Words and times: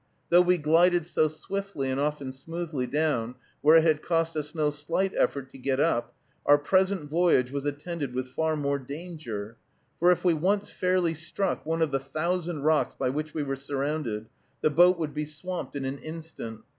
Though 0.29 0.41
we 0.41 0.57
glided 0.57 1.05
so 1.05 1.27
swiftly, 1.27 1.91
and 1.91 1.99
often 1.99 2.31
smoothly, 2.33 2.87
down, 2.87 3.35
where 3.61 3.75
it 3.77 3.83
had 3.83 4.01
cost 4.01 4.35
us 4.35 4.55
no 4.55 4.71
slight 4.71 5.13
effort 5.15 5.51
to 5.51 5.59
get 5.59 5.79
up, 5.79 6.15
our 6.43 6.57
present 6.57 7.07
voyage 7.07 7.51
was 7.51 7.65
attended 7.65 8.15
with 8.15 8.27
far 8.29 8.55
more 8.55 8.79
danger; 8.79 9.57
for 9.99 10.11
if 10.11 10.23
we 10.25 10.33
once 10.33 10.71
fairly 10.71 11.13
struck 11.13 11.63
one 11.67 11.83
of 11.83 11.91
the 11.91 11.99
thousand 11.99 12.63
rocks 12.63 12.95
by 12.95 13.09
which 13.11 13.35
we 13.35 13.43
were 13.43 13.55
surrounded, 13.55 14.25
the 14.61 14.71
boat 14.71 14.97
would 14.97 15.13
be 15.13 15.25
swamped 15.25 15.75
in 15.75 15.85
an 15.85 15.99
instant. 15.99 16.61